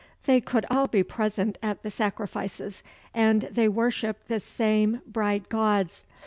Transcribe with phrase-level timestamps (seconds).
[0.25, 2.81] They could all be present at the sacrifices,
[3.13, 6.05] and they worshipped the same Bright Gods.